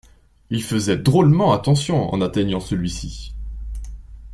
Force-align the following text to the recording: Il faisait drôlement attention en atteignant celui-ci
Il 0.49 0.63
faisait 0.63 0.97
drôlement 0.97 1.53
attention 1.53 2.11
en 2.11 2.21
atteignant 2.21 2.59
celui-ci 2.59 3.35